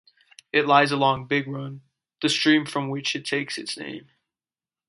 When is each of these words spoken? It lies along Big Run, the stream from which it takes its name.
It 0.51 0.65
lies 0.65 0.91
along 0.91 1.27
Big 1.27 1.47
Run, 1.47 1.83
the 2.23 2.29
stream 2.29 2.65
from 2.65 2.89
which 2.89 3.15
it 3.15 3.23
takes 3.23 3.59
its 3.59 3.77
name. 3.77 4.09